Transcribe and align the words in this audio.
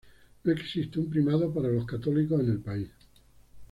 No 0.43 0.51
existe 0.51 0.99
un 0.99 1.11
primado 1.11 1.53
para 1.53 1.67
los 1.69 1.85
católicos 1.85 2.39
en 2.41 2.49
el 2.49 2.59
país. 2.61 2.89